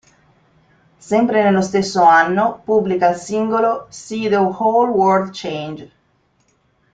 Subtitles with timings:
[0.97, 5.91] Sempre nello stesso anno pubblica il singolo "See the Whole World Change".